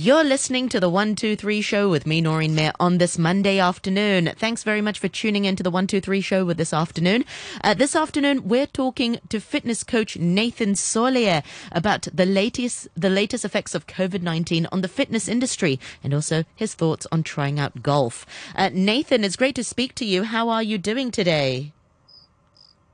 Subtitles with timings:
[0.00, 4.32] You're listening to the 123 show with me, Noreen Mayer, on this Monday afternoon.
[4.36, 7.24] Thanks very much for tuning in to the 123 show with this afternoon.
[7.64, 11.42] Uh, this afternoon, we're talking to fitness coach Nathan Solier
[11.72, 16.74] about the latest, the latest effects of COVID-19 on the fitness industry and also his
[16.74, 18.24] thoughts on trying out golf.
[18.54, 20.22] Uh, Nathan, it's great to speak to you.
[20.22, 21.72] How are you doing today?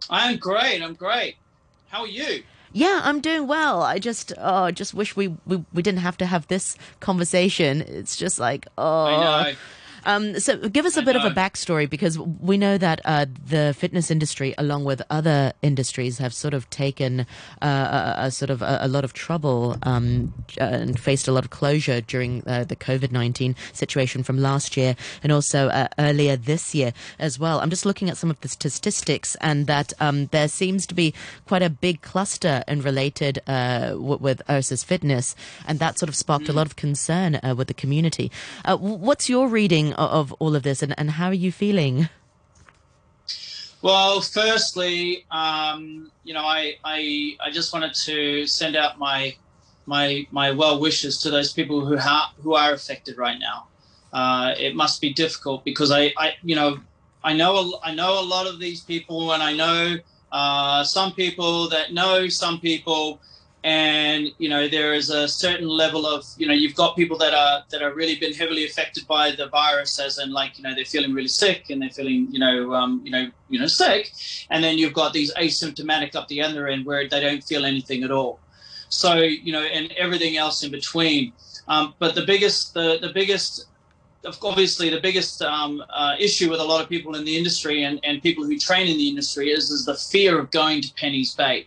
[0.09, 0.81] I'm great.
[0.81, 1.37] I'm great.
[1.89, 2.45] How are you?
[2.77, 3.83] Yeah, I'm doing well.
[3.83, 7.83] I just, oh, just wish we, we, we didn't have to have this conversation.
[7.83, 9.55] It's just like, oh.
[10.05, 13.75] Um, so give us a bit of a backstory because we know that uh, the
[13.77, 17.27] fitness industry, along with other industries, have sort of taken
[17.63, 21.33] uh, a, a sort of a, a lot of trouble um, uh, and faced a
[21.33, 25.89] lot of closure during uh, the COVID nineteen situation from last year and also uh,
[25.99, 27.61] earlier this year as well.
[27.61, 31.15] I'm just looking at some of the statistics, and that um, there seems to be
[31.47, 35.35] quite a big cluster in related uh, w- with Ursus Fitness,
[35.67, 38.31] and that sort of sparked a lot of concern uh, with the community.
[38.65, 42.09] Uh, what's your reading of, all of this, and, and how are you feeling?
[43.83, 49.37] Well, firstly, um, you know, I, I I just wanted to send out my
[49.87, 53.69] my my well wishes to those people who ha- who are affected right now.
[54.13, 56.79] Uh, it must be difficult because I, I you know
[57.23, 59.97] I know a, I know a lot of these people and I know
[60.33, 63.21] uh, some people that know some people
[63.65, 67.33] and you know there is a certain level of you know you've got people that
[67.33, 70.75] are that are really been heavily affected by the virus as in like you know
[70.75, 74.13] they're feeling really sick and they're feeling you know um, you know you know sick.
[74.51, 78.05] And then you've got these asymptomatic up the other end where they don't feel anything
[78.05, 78.39] at all.
[78.91, 81.33] So you know and everything else in between.
[81.67, 83.67] Um, but the biggest the, the biggest
[84.43, 87.99] obviously the biggest um, uh, issue with a lot of people in the industry and,
[88.05, 91.35] and people who train in the industry is is the fear of going to Penny's
[91.35, 91.67] Bay.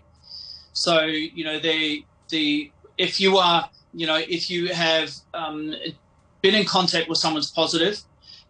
[0.78, 5.74] So you know they the if you are you know if you have um,
[6.42, 8.00] been in contact with someone's positive,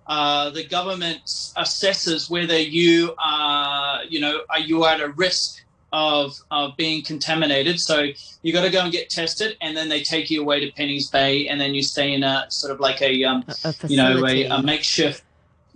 [0.08, 5.64] uh, the government assesses whether you are you know are you at a risk
[5.94, 7.80] of of being contaminated.
[7.80, 8.08] So
[8.42, 11.10] you got to go and get tested, and then they take you away to Penny's
[11.10, 14.26] Bay, and then you stay in a sort of like a um, a you know,
[14.26, 15.24] a, a makeshift,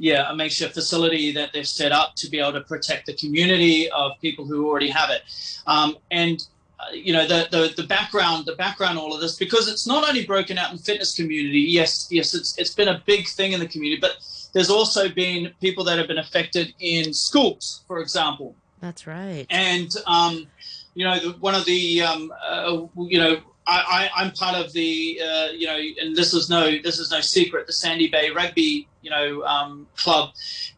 [0.01, 3.87] yeah, a makeshift facility that they've set up to be able to protect the community
[3.91, 5.21] of people who already have it.
[5.67, 6.43] Um, and
[6.79, 10.07] uh, you know, the, the the background, the background, all of this, because it's not
[10.09, 11.59] only broken out in the fitness community.
[11.59, 14.13] Yes, yes, it's it's been a big thing in the community, but
[14.53, 19.45] there's also been people that have been affected in schools, for example That's right.
[19.51, 20.47] and um,
[20.95, 25.21] you know the, one of the um, uh, you know I, I'm part of the
[25.23, 28.87] uh, you know and this is no this is no secret the Sandy Bay Rugby
[29.01, 30.31] you know um, club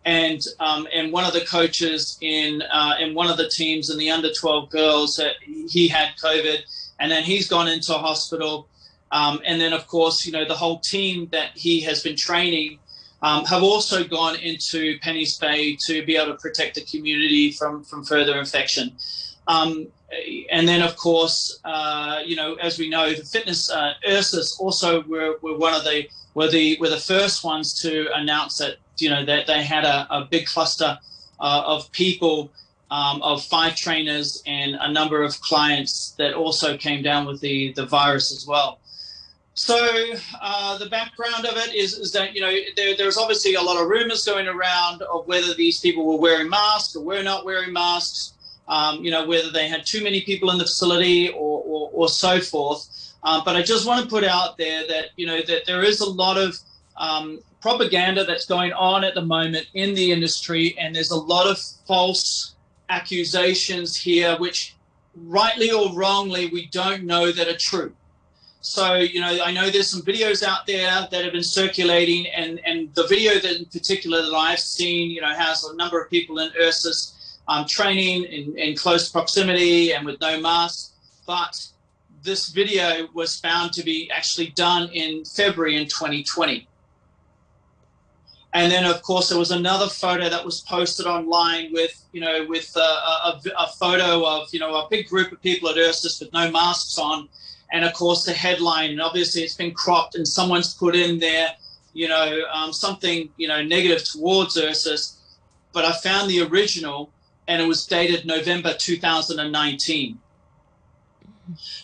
[0.05, 3.97] and um, and one of the coaches in uh, in one of the teams in
[3.97, 5.29] the under 12 girls uh,
[5.69, 6.59] he had COVID
[6.99, 8.67] and then he's gone into hospital
[9.11, 12.79] um, and then of course you know the whole team that he has been training
[13.21, 17.83] um, have also gone into Penny's Bay to be able to protect the community from
[17.85, 18.97] from further infection.
[19.47, 19.87] Um,
[20.51, 25.03] and then, of course, uh, you know, as we know, the fitness uh, Ursus also
[25.03, 29.09] were, were one of the were the were the first ones to announce that you
[29.09, 30.97] know that they had a, a big cluster
[31.39, 32.51] uh, of people.
[32.91, 37.73] Um, of five trainers and a number of clients that also came down with the,
[37.73, 38.79] the virus as well.
[39.55, 43.61] So uh, the background of it is, is that you know there, there's obviously a
[43.61, 47.45] lot of rumors going around of whether these people were wearing masks or were not
[47.45, 48.33] wearing masks.
[48.67, 52.09] Um, you know whether they had too many people in the facility or, or, or
[52.09, 53.13] so forth.
[53.23, 55.99] Um, but I just want to put out there that you know that there is
[55.99, 56.57] a lot of
[56.97, 61.47] um, propaganda that's going on at the moment in the industry, and there's a lot
[61.47, 62.55] of false
[62.89, 64.75] accusations here, which
[65.15, 67.93] rightly or wrongly we don't know that are true.
[68.61, 72.61] So, you know, I know there's some videos out there that have been circulating, and,
[72.65, 76.09] and the video that in particular that I've seen, you know, has a number of
[76.09, 77.13] people in Ursus
[77.47, 80.93] um, training in, in close proximity and with no mask.
[81.25, 81.67] But
[82.23, 86.67] this video was found to be actually done in February in 2020.
[88.55, 92.45] And then, of course, there was another photo that was posted online with, you know,
[92.47, 96.19] with a, a, a photo of, you know, a big group of people at Ursus
[96.19, 97.27] with no masks on
[97.73, 101.49] and of course the headline and obviously it's been cropped and someone's put in there
[101.93, 105.17] you know um, something you know negative towards ursus
[105.73, 107.09] but i found the original
[107.47, 110.19] and it was dated november 2019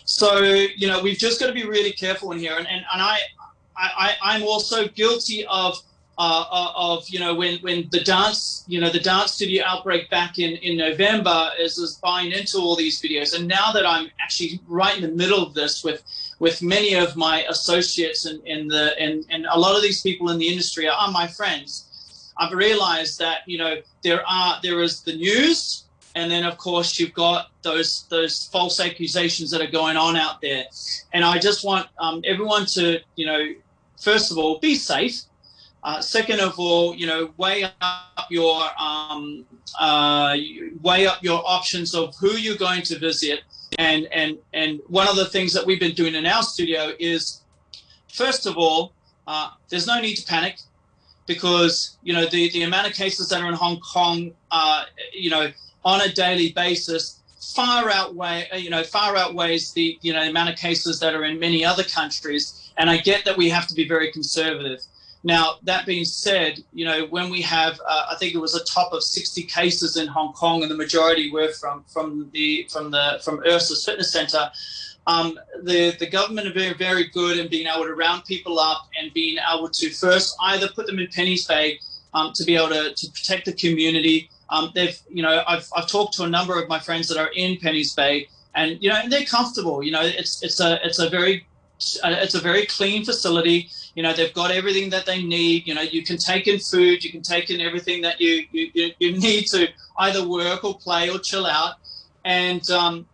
[0.04, 3.02] so you know we've just got to be really careful in here and, and, and
[3.02, 3.18] I,
[3.76, 5.82] I i'm also guilty of
[6.20, 10.10] uh, uh, of you know when when the dance you know the dance studio outbreak
[10.10, 14.10] back in in November is is buying into all these videos, and now that I'm
[14.20, 16.02] actually right in the middle of this with
[16.38, 20.02] with many of my associates and in, in the and and a lot of these
[20.02, 21.86] people in the industry are my friends.
[22.40, 25.84] I've realized that you know there are there is the news,
[26.14, 30.40] and then of course you've got those those false accusations that are going on out
[30.40, 30.64] there,
[31.12, 33.54] and I just want um, everyone to you know
[34.00, 35.20] first of all be safe.
[35.82, 39.46] Uh, second of all, you know, weigh up your um,
[39.78, 40.36] uh,
[40.82, 43.40] weigh up your options of who you're going to visit,
[43.78, 47.42] and and and one of the things that we've been doing in our studio is,
[48.12, 48.92] first of all,
[49.26, 50.58] uh, there's no need to panic,
[51.26, 55.30] because you know the the amount of cases that are in Hong Kong, uh, you
[55.30, 55.50] know,
[55.84, 57.20] on a daily basis,
[57.54, 61.38] far outweigh you know far outweighs the you know amount of cases that are in
[61.38, 64.80] many other countries, and I get that we have to be very conservative.
[65.22, 68.64] Now, that being said, you know, when we have, uh, I think it was a
[68.64, 72.90] top of 60 cases in Hong Kong, and the majority were from from the from
[72.90, 74.50] the from Ursus Fitness Center.
[75.10, 78.80] Um, the the government are very very good in being able to round people up
[78.96, 81.80] and being able to first either put them in Penny's Bay
[82.14, 84.30] um, to be able to, to protect the community.
[84.50, 87.30] Um, they've you know I've, I've talked to a number of my friends that are
[87.34, 89.82] in Penny's Bay, and you know and they're comfortable.
[89.82, 91.46] You know it's it's a it's a very
[92.04, 95.80] it's a very clean facility you know they've got everything that they need you know
[95.80, 99.46] you can take in food you can take in everything that you you, you need
[99.46, 99.66] to
[100.00, 101.76] either work or play or chill out
[102.26, 103.06] and um,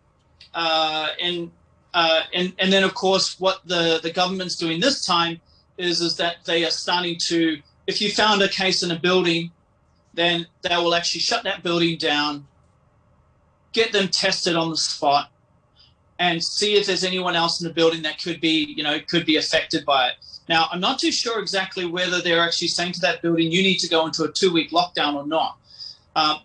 [0.53, 1.49] uh, and
[1.97, 5.39] uh, and and then of course what the the government's doing this time
[5.77, 7.39] is is that they are starting to
[7.87, 9.51] if you found a case in a building
[10.13, 12.45] then they will actually shut that building down
[13.73, 15.29] get them tested on the spot
[16.19, 19.25] and see if there's anyone else in the building that could be you know could
[19.25, 20.15] be affected by it
[20.49, 23.79] now, I'm not too sure exactly whether they're actually saying to that building, you need
[23.79, 25.57] to go into a two week lockdown or not.
[26.15, 26.39] Um,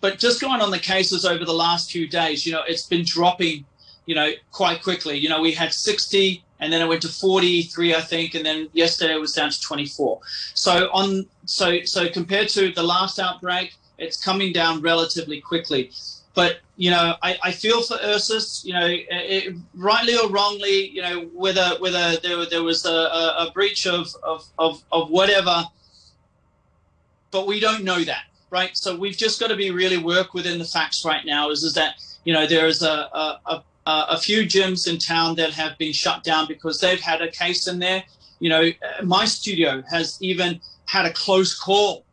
[0.00, 3.04] but just going on the cases over the last few days, you know, it's been
[3.04, 3.66] dropping,
[4.10, 5.16] you know, quite quickly.
[5.16, 8.68] You know, we had 60 and then it went to 43, I think, and then
[8.72, 10.18] yesterday it was down to 24.
[10.54, 15.92] So on, so so compared to the last outbreak, it's coming down relatively quickly.
[16.34, 18.64] But you know, I, I feel for Ursus.
[18.64, 23.52] You know, it, rightly or wrongly, you know, whether whether there there was a, a
[23.54, 25.66] breach of, of of of whatever,
[27.30, 28.76] but we don't know that, right?
[28.76, 31.50] So we've just got to be really work within the facts right now.
[31.50, 33.64] Is is that you know there is a a, a
[34.08, 37.66] a few gyms in town that have been shut down because they've had a case
[37.66, 38.02] in there.
[38.38, 38.70] You know,
[39.02, 42.04] my studio has even had a close call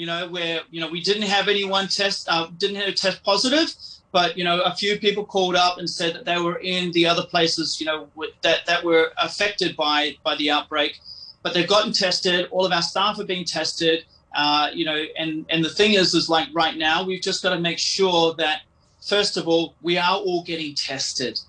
[0.00, 3.22] you know, where you know we didn't have anyone test, uh, didn't have a test
[3.22, 3.74] positive,
[4.12, 7.06] but you know, a few people called up and said that they were in the
[7.06, 8.08] other places, you know,
[8.42, 10.98] that that were affected by by the outbreak,
[11.42, 12.48] but they've gotten tested.
[12.50, 14.04] All of our staff are being tested.
[14.34, 17.52] Uh, you know, and and the thing is, is like right now, we've just got
[17.54, 18.62] to make sure that
[19.00, 21.40] first of all, we are all getting tested,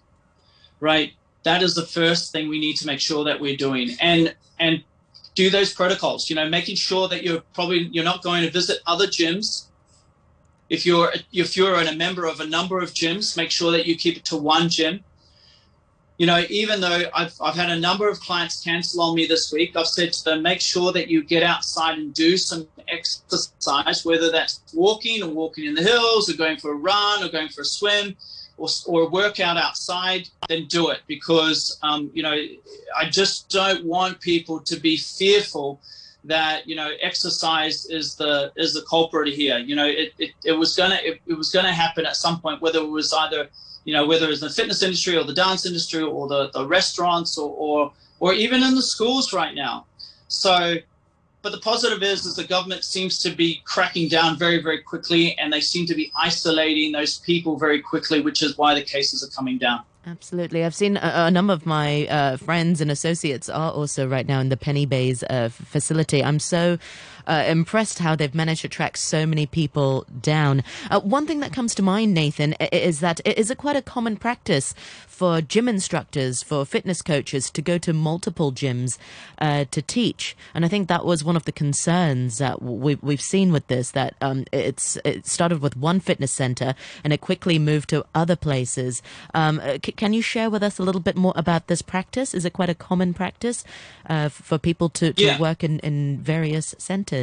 [0.80, 1.14] right?
[1.44, 4.84] That is the first thing we need to make sure that we're doing, and and
[5.36, 6.30] do those protocols.
[6.30, 9.66] You know, making sure that you're probably you're not going to visit other gyms.
[10.70, 13.86] If you're if you're in a member of a number of gyms, make sure that
[13.86, 15.04] you keep it to one gym.
[16.22, 19.52] You know, even though I've, I've had a number of clients cancel on me this
[19.52, 24.06] week, I've said to them, make sure that you get outside and do some exercise,
[24.06, 27.50] whether that's walking or walking in the hills or going for a run or going
[27.50, 28.16] for a swim
[28.58, 32.38] or, or work out outside, then do it because, um, you know,
[32.96, 35.82] I just don't want people to be fearful
[36.24, 40.52] that you know exercise is the is the culprit here you know it, it, it
[40.52, 43.50] was gonna it, it was gonna happen at some point whether it was either
[43.86, 47.38] you know whether it's the fitness industry or the dance industry or the, the restaurants
[47.38, 49.86] or, or or even in the schools right now
[50.28, 50.76] so
[51.42, 55.38] but the positive is, is the government seems to be cracking down very, very quickly,
[55.40, 59.24] and they seem to be isolating those people very quickly, which is why the cases
[59.24, 59.82] are coming down.
[60.06, 60.66] Absolutely.
[60.66, 64.40] I've seen a, a number of my uh, friends and associates are also right now
[64.40, 66.24] in the Penny Bays uh, facility.
[66.24, 66.80] I'm so
[67.32, 70.62] uh, impressed how they've managed to track so many people down.
[70.90, 74.18] Uh, one thing that comes to mind, Nathan, is that is it quite a common
[74.18, 74.74] practice
[75.08, 78.98] for gym instructors, for fitness coaches to go to multiple gyms
[79.38, 80.36] uh, to teach?
[80.54, 83.92] And I think that was one of the concerns that we, we've seen with this,
[83.92, 88.36] that um, it's it started with one fitness center and it quickly moved to other
[88.36, 89.02] places.
[89.34, 92.34] Um, uh, c- can you share with us a little bit more about this practice?
[92.34, 93.64] Is it quite a common practice
[94.10, 95.40] uh, for people to, to yeah.
[95.40, 97.21] work in, in various centers?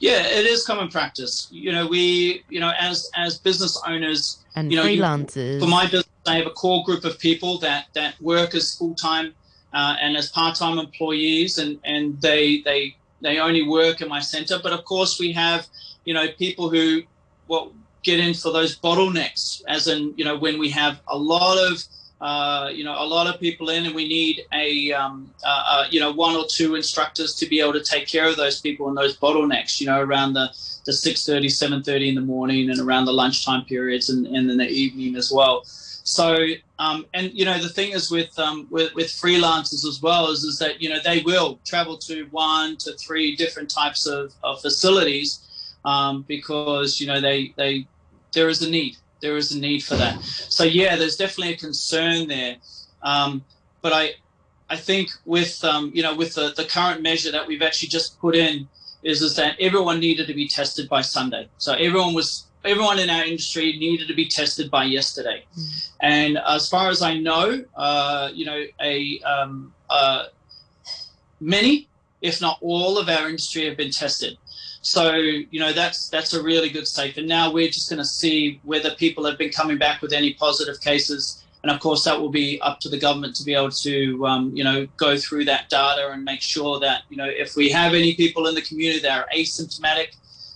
[0.00, 1.48] Yeah, it is common practice.
[1.50, 5.54] You know, we, you know, as as business owners and you know, freelancers.
[5.54, 8.76] You, for my business, I have a core group of people that that work as
[8.76, 9.34] full time
[9.72, 14.20] uh, and as part time employees, and and they they they only work in my
[14.20, 14.58] center.
[14.62, 15.66] But of course, we have
[16.04, 17.02] you know people who
[17.48, 17.72] well
[18.02, 21.82] get in for those bottlenecks, as in you know when we have a lot of
[22.20, 25.84] uh, you know, a lot of people in, and we need a, um, uh, uh,
[25.88, 28.88] you know, one or two instructors to be able to take care of those people
[28.88, 30.48] and those bottlenecks, you know, around the,
[30.84, 34.68] the 6.30, 7.30 in the morning and around the lunchtime periods and, and in the
[34.68, 35.62] evening as well.
[35.64, 36.44] So,
[36.80, 40.42] um, and, you know, the thing is with, um, with, with freelancers as well is,
[40.42, 44.60] is that, you know, they will travel to one to three different types of, of
[44.60, 47.86] facilities um, because, you know, they, they,
[48.32, 50.22] there is a need there is a need for that.
[50.22, 52.56] So yeah, there's definitely a concern there.
[53.02, 53.44] Um,
[53.82, 54.14] but I,
[54.70, 58.18] I think with um, you know with the, the current measure that we've actually just
[58.20, 58.68] put in
[59.02, 61.48] is is that everyone needed to be tested by Sunday.
[61.58, 65.44] So everyone was everyone in our industry needed to be tested by yesterday.
[65.56, 65.90] Mm.
[66.00, 70.24] And as far as I know, uh, you know a um, uh,
[71.40, 71.88] many,
[72.20, 74.36] if not all, of our industry have been tested.
[74.88, 77.18] So you know that's that's a really good safe.
[77.18, 80.32] And now we're just going to see whether people have been coming back with any
[80.32, 81.44] positive cases.
[81.62, 84.56] And of course, that will be up to the government to be able to, um,
[84.56, 87.94] you know, go through that data and make sure that, you know, if we have
[87.94, 90.14] any people in the community that are asymptomatic,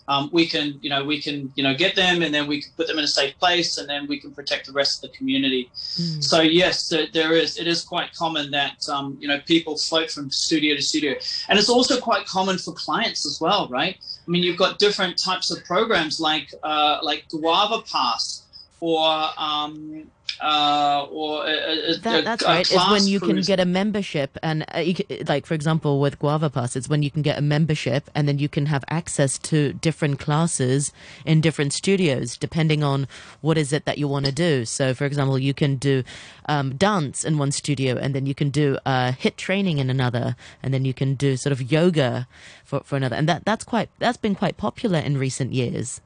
[0.09, 2.73] um, we can, you know, we can, you know, get them and then we can
[2.77, 5.17] put them in a safe place and then we can protect the rest of the
[5.17, 5.71] community.
[5.75, 6.23] Mm.
[6.23, 7.59] So yes, there is.
[7.59, 11.15] It is quite common that um, you know people float from studio to studio,
[11.49, 13.97] and it's also quite common for clients as well, right?
[14.27, 18.43] I mean, you've got different types of programs like uh, like Guava Pass
[18.81, 20.11] or um,
[20.41, 22.71] uh, or a, a, that, that's right.
[22.71, 26.51] Is when you can get a membership, and uh, can, like for example with Guava
[26.51, 29.73] Pass, it's when you can get a membership, and then you can have access to
[29.75, 30.93] different classes
[31.25, 33.07] in different studios, depending on
[33.41, 34.65] what is it that you want to do.
[34.65, 36.03] So, for example, you can do
[36.47, 40.37] um, dance in one studio, and then you can do uh, HIIT training in another,
[40.63, 42.27] and then you can do sort of yoga
[42.65, 46.01] for, for another, and that that's quite that's been quite popular in recent years.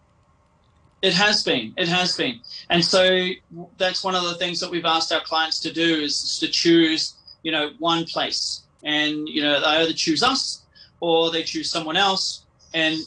[1.02, 1.74] It has been.
[1.76, 2.40] It has been.
[2.70, 3.28] And so
[3.76, 7.14] that's one of the things that we've asked our clients to do is to choose,
[7.42, 8.62] you know, one place.
[8.82, 10.62] And, you know, they either choose us
[11.00, 12.44] or they choose someone else.
[12.72, 12.98] And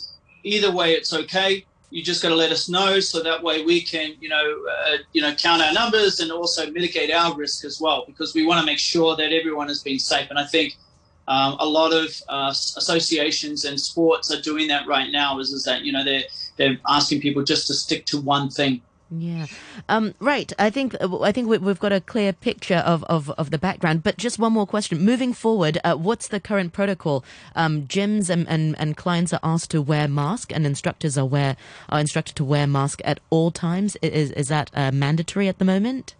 [0.43, 1.65] either way, it's okay.
[1.89, 4.97] You just got to let us know so that way we can, you know, uh,
[5.13, 8.59] you know, count our numbers and also mitigate our risk as well, because we want
[8.59, 10.29] to make sure that everyone has been safe.
[10.29, 10.75] And I think
[11.27, 15.39] um, a lot of uh, associations and sports are doing that right now.
[15.39, 16.23] Is is that you know they're
[16.59, 18.81] they're asking people just to stick to one thing.
[19.11, 19.47] Yeah,
[19.87, 20.53] um, right.
[20.59, 24.03] I think I think we've got a clear picture of, of, of the background.
[24.03, 25.03] But just one more question.
[25.03, 27.25] Moving forward, uh, what's the current protocol?
[27.55, 31.57] Um, gyms and, and, and clients are asked to wear masks, and instructors are wear
[31.89, 33.95] are instructed to wear masks at all times.
[34.03, 36.13] Is is that uh, mandatory at the moment?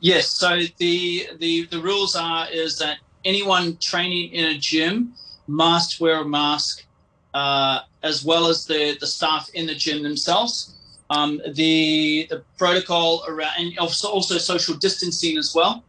[0.00, 0.28] Yes.
[0.28, 5.14] So the the the rules are is that anyone training in a gym
[5.46, 6.84] must wear a mask
[7.32, 10.72] uh, as well as the, the staff in the gym themselves.
[11.10, 15.84] Um, the, the protocol around, and also, also social distancing as well.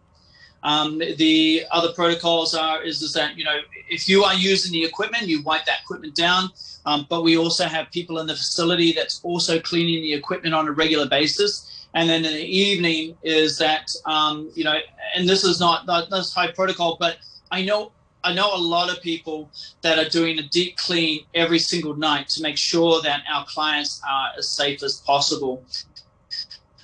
[0.63, 3.57] Um, the other protocols are is, is that you know
[3.89, 6.49] if you are using the equipment, you wipe that equipment down.
[6.85, 10.67] Um, but we also have people in the facility that's also cleaning the equipment on
[10.67, 11.87] a regular basis.
[11.93, 14.77] And then in the evening is that um, you know,
[15.15, 17.17] and this is not not this high protocol, but
[17.51, 17.91] I know
[18.27, 19.49] I know a lot of people
[19.83, 24.01] that are doing a deep clean every single night to make sure that our clients
[24.05, 25.63] are as safe as possible.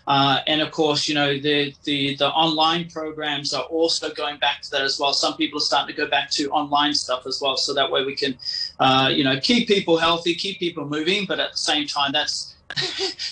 [0.08, 4.62] Uh, and of course, you know the, the the online programs are also going back
[4.62, 5.12] to that as well.
[5.14, 8.06] Some people are starting to go back to online stuff as well, so that way
[8.06, 8.38] we can,
[8.80, 12.56] uh, you know, keep people healthy, keep people moving, but at the same time, that's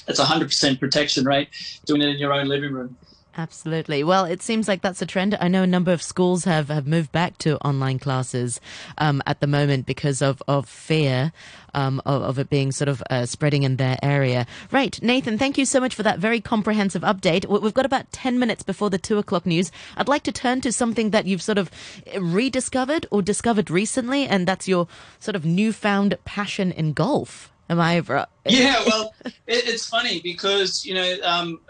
[0.05, 1.47] that's 100% protection, right?
[1.85, 2.97] Doing it in your own living room.
[3.37, 4.03] Absolutely.
[4.03, 5.37] Well, it seems like that's a trend.
[5.39, 8.59] I know a number of schools have, have moved back to online classes
[8.97, 11.31] um, at the moment because of, of fear
[11.73, 14.45] um, of, of, it being sort of uh, spreading in their area.
[14.69, 15.01] Right.
[15.01, 17.45] Nathan, thank you so much for that very comprehensive update.
[17.45, 19.71] We've got about 10 minutes before the two o'clock news.
[19.95, 21.71] I'd like to turn to something that you've sort of
[22.19, 24.89] rediscovered or discovered recently, and that's your
[25.21, 27.49] sort of newfound passion in golf.
[27.69, 28.27] Am I right?
[28.45, 31.61] Yeah, well, it, it's funny because, you know, um,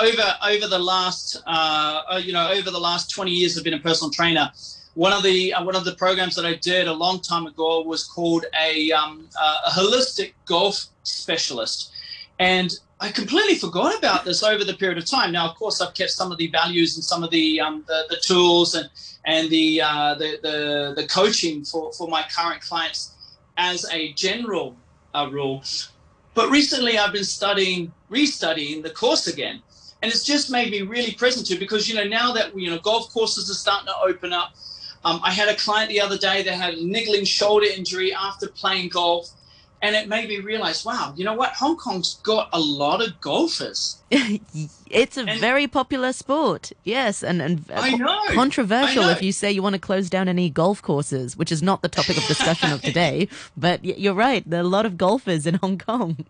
[0.00, 3.74] over over the last uh, uh, you know over the last 20 years I've been
[3.74, 4.50] a personal trainer.
[4.94, 7.82] One of the uh, one of the programs that I did a long time ago
[7.82, 11.92] was called a, um, uh, a holistic golf specialist,
[12.38, 15.30] and I completely forgot about this over the period of time.
[15.30, 18.06] Now, of course, I've kept some of the values and some of the um, the,
[18.10, 18.90] the, tools and
[19.24, 23.14] and the, uh, the, the the coaching for for my current clients
[23.56, 24.76] as a general
[25.14, 25.62] uh, rule.
[26.34, 29.62] But recently, I've been studying, restudying the course again,
[30.02, 32.78] and it's just made me really present to because you know now that you know
[32.78, 34.52] golf courses are starting to open up
[35.04, 38.48] Um, I had a client the other day that had a niggling shoulder injury after
[38.48, 39.30] playing golf.
[39.80, 41.52] And it made me realize, wow, you know what?
[41.52, 44.02] Hong Kong's got a lot of golfers.
[44.10, 49.52] it's a and, very popular sport, yes, and and I know, controversial if you say
[49.52, 52.72] you want to close down any golf courses, which is not the topic of discussion
[52.72, 53.28] of today.
[53.56, 56.26] But you're right, there are a lot of golfers in Hong Kong.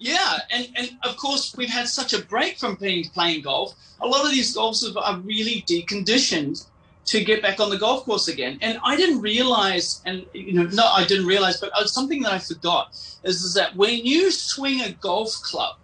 [0.00, 3.74] Yeah, and, and of course we've had such a break from being playing golf.
[4.00, 6.66] A lot of these golfers are really deconditioned
[7.04, 8.58] to get back on the golf course again.
[8.62, 12.32] And I didn't realize, and you know, no, I didn't realize, but uh, something that
[12.32, 12.92] I forgot
[13.24, 15.76] is, is that when you swing a golf club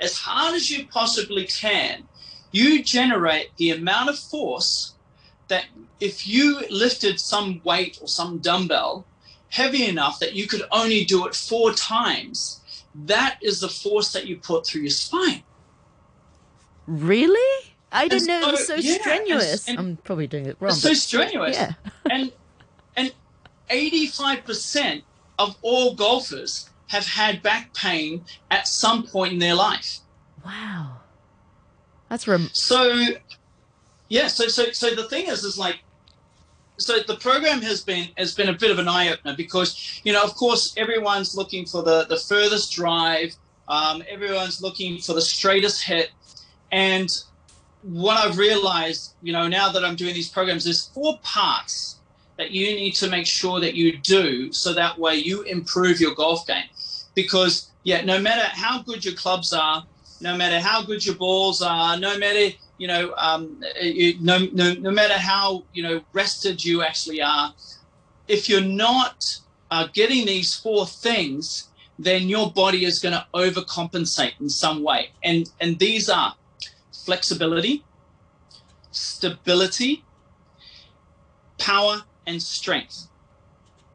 [0.00, 2.04] as hard as you possibly can,
[2.52, 4.94] you generate the amount of force
[5.48, 5.64] that
[5.98, 9.06] if you lifted some weight or some dumbbell
[9.48, 12.60] heavy enough that you could only do it four times
[13.04, 15.42] that is the force that you put through your spine.
[16.86, 17.72] Really?
[17.92, 19.68] I didn't know it was so yeah, strenuous.
[19.68, 20.70] And, and I'm probably doing it wrong.
[20.70, 21.56] It's so strenuous.
[21.56, 21.72] Yeah.
[22.10, 22.32] and
[22.96, 23.12] and
[23.70, 25.02] 85%
[25.38, 29.98] of all golfers have had back pain at some point in their life.
[30.44, 30.98] Wow.
[32.08, 33.06] That's rem- so
[34.08, 35.80] yeah, so so so the thing is is like
[36.78, 40.12] so the program has been has been a bit of an eye opener because you
[40.12, 43.34] know of course everyone's looking for the the furthest drive,
[43.68, 46.10] um, everyone's looking for the straightest hit,
[46.72, 47.10] and
[47.82, 52.00] what I've realized you know now that I'm doing these programs, there's four parts
[52.36, 56.14] that you need to make sure that you do so that way you improve your
[56.14, 56.68] golf game,
[57.14, 59.86] because yeah, no matter how good your clubs are,
[60.20, 63.58] no matter how good your balls are, no matter you know, um,
[64.20, 67.54] no, no, no matter how, you know, rested you actually are,
[68.28, 69.24] if you're not
[69.70, 75.08] uh, getting these four things, then your body is going to overcompensate in some way.
[75.24, 76.34] And, and these are
[77.04, 77.84] flexibility,
[78.90, 80.04] stability,
[81.58, 83.08] power, and strength.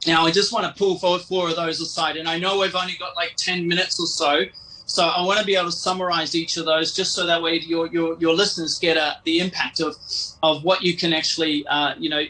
[0.07, 2.17] Now, I just want to pull four of those aside.
[2.17, 4.45] And I know we've only got like 10 minutes or so.
[4.91, 7.59] So I want to be able to summarize each of those just so that way
[7.59, 9.95] your your, your listeners get a, the impact of
[10.43, 12.23] of what you can actually uh, you know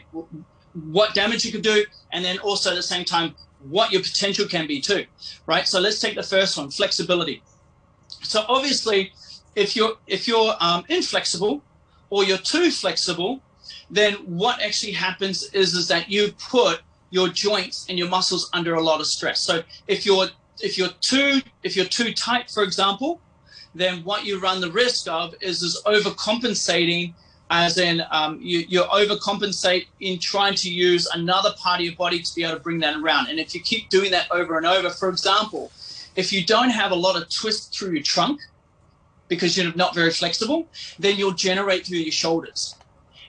[0.94, 3.34] what damage you could do, and then also at the same time
[3.70, 5.06] what your potential can be too,
[5.48, 5.68] right?
[5.68, 7.42] So let's take the first one, flexibility.
[8.22, 9.12] So obviously,
[9.56, 11.64] if you're if you're um, inflexible
[12.12, 13.42] or you're too flexible,
[13.90, 18.76] then what actually happens is is that you put your joints and your muscles under
[18.76, 19.42] a lot of stress.
[19.42, 20.28] So if you're
[20.64, 23.22] if you're too if you're too tight, for example,
[23.76, 27.14] then what you run the risk of is is overcompensating,
[27.50, 32.22] as in um, you you overcompensate in trying to use another part of your body
[32.22, 33.28] to be able to bring that around.
[33.30, 35.72] And if you keep doing that over and over, for example,
[36.16, 38.42] if you don't have a lot of twist through your trunk
[39.28, 40.68] because you're not very flexible,
[41.00, 42.76] then you'll generate through your shoulders.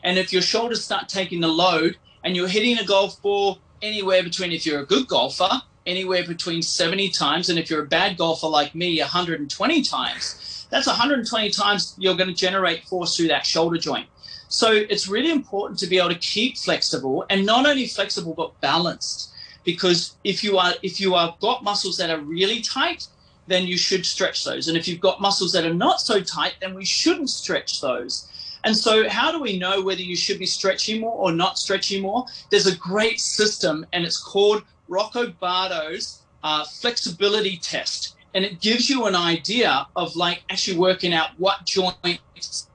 [0.03, 4.23] And if your shoulders start taking the load and you're hitting a golf ball anywhere
[4.25, 7.49] between, if you're a good golfer, anywhere between 70 times.
[7.49, 10.67] And if you're a bad golfer like me, 120 times.
[10.71, 14.07] That's 120 times you're going to generate force through that shoulder joint.
[14.49, 18.61] So it's really important to be able to keep flexible and not only flexible, but
[18.61, 19.31] balanced.
[19.65, 23.07] Because if you are if you are got muscles that are really tight,
[23.47, 24.69] then you should stretch those.
[24.69, 28.29] And if you've got muscles that are not so tight, then we shouldn't stretch those.
[28.65, 32.03] And so, how do we know whether you should be stretching more or not stretching
[32.03, 32.27] more?
[32.51, 34.63] There's a great system, and it's called
[34.93, 41.15] Rocco Bardo's uh, flexibility test, and it gives you an idea of like actually working
[41.15, 42.69] out what joints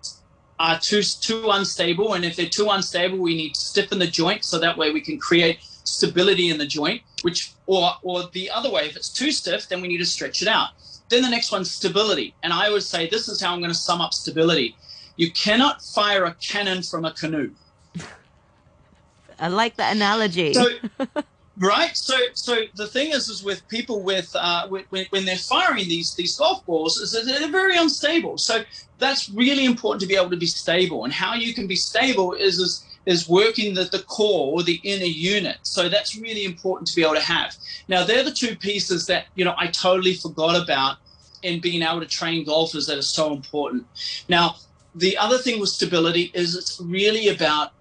[0.59, 4.43] are too too unstable, and if they're too unstable, we need to stiffen the joint
[4.43, 7.03] so that way we can create stability in the joint.
[7.21, 10.41] Which or or the other way, if it's too stiff, then we need to stretch
[10.41, 10.69] it out.
[11.09, 13.77] Then the next one's stability, and I always say this is how I'm going to
[13.77, 14.75] sum up stability.
[15.17, 17.51] You cannot fire a cannon from a canoe.
[19.39, 20.53] I like the analogy.
[20.55, 20.67] So,
[21.59, 21.97] Right.
[21.97, 26.13] So, so the thing is, is with people with, uh, when, when they're firing these
[26.13, 28.37] these golf balls, is that they're very unstable.
[28.37, 28.63] So
[28.99, 31.03] that's really important to be able to be stable.
[31.03, 34.79] And how you can be stable is is, is working the, the core or the
[34.83, 35.57] inner unit.
[35.63, 37.55] So that's really important to be able to have.
[37.87, 40.97] Now, they're the two pieces that you know I totally forgot about
[41.41, 43.87] in being able to train golfers that are so important.
[44.29, 44.57] Now,
[44.93, 47.71] the other thing with stability is it's really about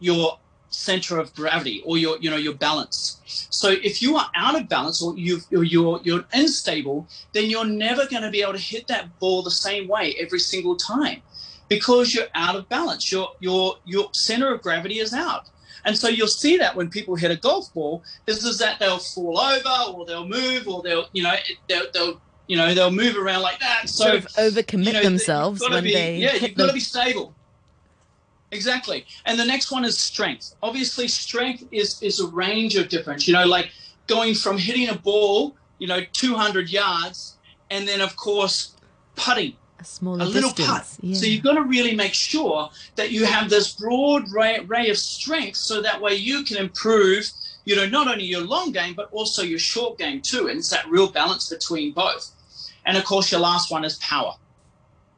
[0.00, 0.38] your
[0.74, 3.20] center of gravity or your you know your balance.
[3.50, 7.64] So if you are out of balance or you are you're you're unstable then you're
[7.64, 11.22] never going to be able to hit that ball the same way every single time.
[11.68, 15.48] Because you're out of balance your your your center of gravity is out.
[15.86, 18.98] And so you'll see that when people hit a golf ball is, is that they'll
[18.98, 21.34] fall over or they'll move or they'll you know
[21.68, 23.88] they'll, they'll you know they'll move around like that.
[23.88, 26.80] So sort of overcommit you know, themselves when be, they yeah you've got to be
[26.80, 27.34] stable
[28.54, 29.04] Exactly.
[29.26, 30.54] And the next one is strength.
[30.62, 33.26] Obviously, strength is is a range of difference.
[33.26, 33.70] You know, like
[34.06, 37.36] going from hitting a ball, you know, 200 yards,
[37.70, 38.76] and then of course
[39.16, 40.96] putting a smaller a little distance.
[40.96, 41.04] putt.
[41.04, 41.16] Yeah.
[41.16, 44.98] So you've got to really make sure that you have this broad ray, ray of
[44.98, 47.28] strength, so that way you can improve.
[47.64, 50.70] You know, not only your long game but also your short game too, and it's
[50.70, 52.30] that real balance between both.
[52.86, 54.34] And of course, your last one is power.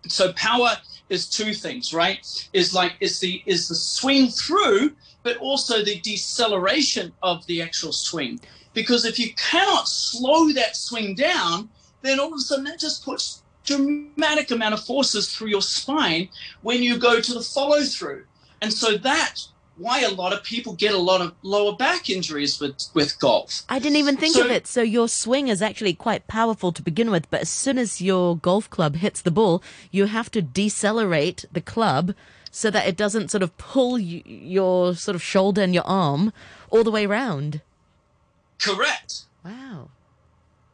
[0.08, 0.76] So power
[1.08, 2.48] is two things, right?
[2.52, 7.92] Is like is the is the swing through, but also the deceleration of the actual
[7.92, 8.40] swing.
[8.74, 11.68] Because if you cannot slow that swing down,
[12.02, 16.28] then all of a sudden that just puts dramatic amount of forces through your spine
[16.62, 18.24] when you go to the follow through.
[18.62, 19.40] And so that
[19.76, 23.62] why a lot of people get a lot of lower back injuries with, with golf.
[23.68, 24.66] I didn't even think so, of it.
[24.66, 28.36] So your swing is actually quite powerful to begin with, but as soon as your
[28.36, 32.14] golf club hits the ball, you have to decelerate the club
[32.50, 36.32] so that it doesn't sort of pull you, your sort of shoulder and your arm
[36.70, 37.60] all the way around.
[38.58, 39.24] Correct.
[39.44, 39.90] Wow.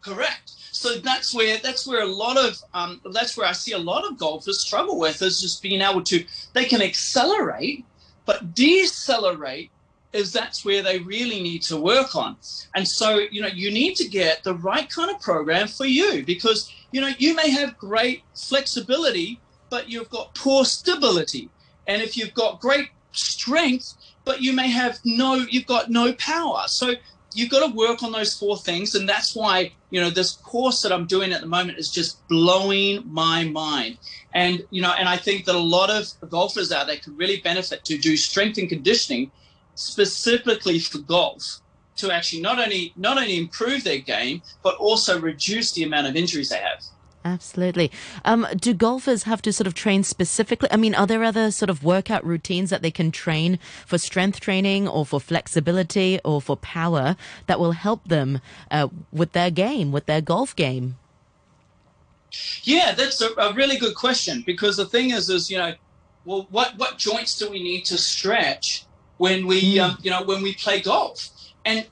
[0.01, 0.53] Correct.
[0.71, 4.05] So that's where that's where a lot of um, that's where I see a lot
[4.05, 7.85] of golfers struggle with is just being able to they can accelerate
[8.25, 9.71] but decelerate
[10.13, 12.37] is that's where they really need to work on.
[12.75, 16.25] And so, you know, you need to get the right kind of program for you
[16.25, 21.49] because, you know, you may have great flexibility, but you've got poor stability.
[21.87, 26.65] And if you've got great strength, but you may have no, you've got no power.
[26.67, 26.95] So
[27.35, 28.95] you've got to work on those four things.
[28.95, 32.27] And that's why, you know, this course that I'm doing at the moment is just
[32.29, 33.99] blowing my mind.
[34.35, 37.41] And, you know, and I think that a lot of golfers out there could really
[37.41, 39.31] benefit to do strength and conditioning
[39.75, 41.61] specifically for golf
[41.97, 46.17] to actually not only not only improve their game, but also reduce the amount of
[46.17, 46.83] injuries they have.
[47.25, 47.91] Absolutely.
[48.25, 50.69] Um, do golfers have to sort of train specifically?
[50.73, 54.41] I mean, are there other sort of workout routines that they can train for strength
[54.41, 59.93] training or for flexibility or for power that will help them uh, with their game,
[59.93, 60.97] with their golf game?
[62.63, 65.75] Yeah, that's a, a, really good question because the thing is, is you know,
[66.25, 68.87] well, what what joints do we need to stretch
[69.19, 69.83] when we, mm.
[69.83, 71.29] um, you know, when we play golf?
[71.67, 71.87] And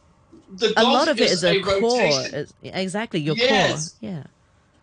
[0.50, 2.46] the a lot of it is a, a core.
[2.62, 3.90] Exactly, your yes.
[3.90, 4.10] core.
[4.10, 4.22] Yeah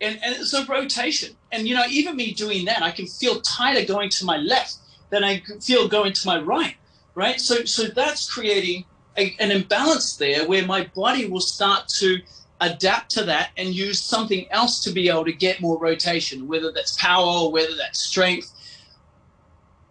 [0.00, 1.36] and, and it's a rotation.
[1.52, 4.76] And you know, even me doing that, I can feel tighter going to my left
[5.10, 6.74] than I feel going to my right.
[7.14, 7.40] Right.
[7.40, 8.84] So so that's creating
[9.16, 12.18] a, an imbalance there where my body will start to
[12.60, 16.72] adapt to that and use something else to be able to get more rotation, whether
[16.72, 18.52] that's power whether that's strength.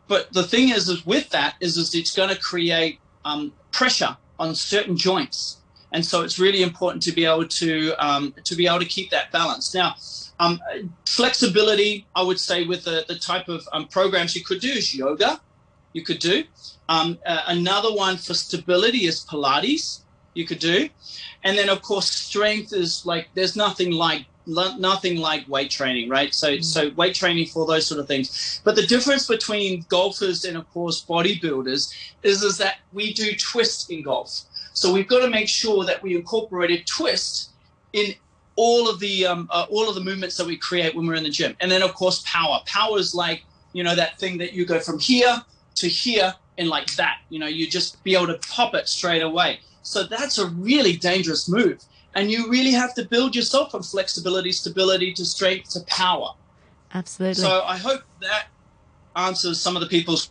[0.07, 4.15] But the thing is, is with that is, is it's going to create um, pressure
[4.39, 5.57] on certain joints
[5.91, 9.09] and so it's really important to be able to um, to be able to keep
[9.11, 9.73] that balance.
[9.73, 9.95] Now,
[10.39, 10.59] um,
[11.05, 14.93] flexibility, I would say, with the, the type of um, programs you could do is
[14.93, 15.39] yoga.
[15.93, 16.43] You could do
[16.89, 20.01] um, uh, another one for stability is Pilates.
[20.33, 20.89] You could do,
[21.43, 26.33] and then of course strength is like there's nothing like nothing like weight training, right?
[26.33, 26.61] So, mm-hmm.
[26.61, 28.61] so weight training for those sort of things.
[28.63, 33.91] But the difference between golfers and, of course, bodybuilders is, is that we do twist
[33.91, 34.41] in golf.
[34.77, 37.49] So we've got to make sure that we incorporate a twist
[37.93, 38.13] in
[38.55, 41.23] all of the um, uh, all of the movements that we create when we're in
[41.23, 41.57] the gym.
[41.59, 42.59] And then of course power.
[42.67, 45.41] Power is like you know that thing that you go from here
[45.77, 47.21] to here and like that.
[47.29, 49.61] You know, you just be able to pop it straight away.
[49.81, 51.83] So that's a really dangerous move.
[52.13, 56.35] And you really have to build yourself from flexibility, stability to strength to power.
[56.93, 57.41] Absolutely.
[57.41, 58.49] So I hope that
[59.15, 60.29] answers some of the people's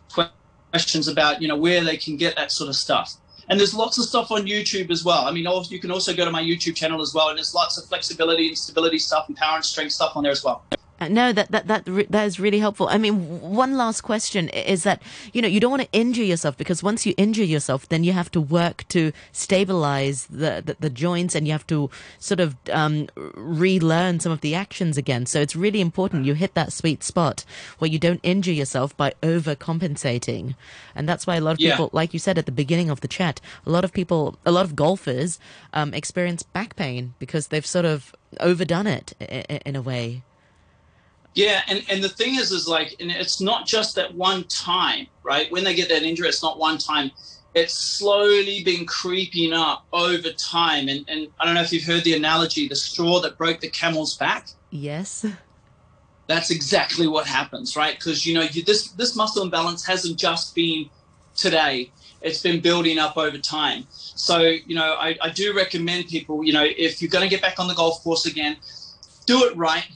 [0.70, 3.16] questions about you know where they can get that sort of stuff.
[3.48, 5.24] And there's lots of stuff on YouTube as well.
[5.24, 7.78] I mean, you can also go to my YouTube channel as well, and there's lots
[7.78, 10.64] of flexibility and stability stuff and power and strength stuff on there as well.
[11.00, 12.88] No, that that that that is really helpful.
[12.88, 16.56] I mean, one last question is that you know you don't want to injure yourself
[16.56, 20.90] because once you injure yourself, then you have to work to stabilize the the, the
[20.90, 25.26] joints and you have to sort of um, relearn some of the actions again.
[25.26, 27.44] So it's really important you hit that sweet spot
[27.78, 30.54] where you don't injure yourself by overcompensating,
[30.94, 31.72] and that's why a lot of yeah.
[31.72, 34.50] people, like you said at the beginning of the chat, a lot of people, a
[34.50, 35.38] lot of golfers
[35.74, 40.22] um, experience back pain because they've sort of overdone it in, in a way.
[41.36, 45.06] Yeah, and, and the thing is, is like, and it's not just that one time,
[45.22, 45.52] right?
[45.52, 47.10] When they get that injury, it's not one time.
[47.54, 50.88] It's slowly been creeping up over time.
[50.88, 53.68] And, and I don't know if you've heard the analogy, the straw that broke the
[53.68, 54.48] camel's back.
[54.70, 55.26] Yes.
[56.26, 57.94] That's exactly what happens, right?
[57.94, 60.88] Because, you know, you, this, this muscle imbalance hasn't just been
[61.36, 61.92] today.
[62.22, 63.86] It's been building up over time.
[63.90, 67.42] So, you know, I, I do recommend people, you know, if you're going to get
[67.42, 68.56] back on the golf course again,
[69.26, 69.86] do it right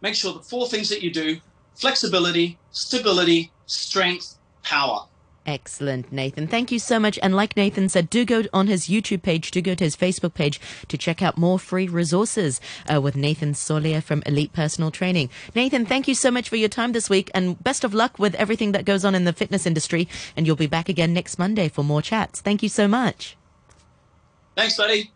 [0.00, 1.40] make sure the four things that you do
[1.74, 5.06] flexibility, stability, strength, power.
[5.46, 6.46] Excellent, Nathan.
[6.46, 7.18] Thank you so much.
[7.22, 10.34] And like Nathan said, do go on his YouTube page, do go to his Facebook
[10.34, 12.60] page to check out more free resources
[12.92, 15.30] uh, with Nathan Solia from Elite Personal Training.
[15.54, 18.34] Nathan, thank you so much for your time this week and best of luck with
[18.34, 20.06] everything that goes on in the fitness industry.
[20.36, 22.42] And you'll be back again next Monday for more chats.
[22.42, 23.38] Thank you so much.
[24.54, 25.06] Thanks, buddy.